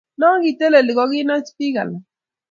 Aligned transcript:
No 0.19 0.27
kiteleli 0.43 0.93
kokinach 0.97 1.49
bik 1.57 1.75
alak 1.81 2.03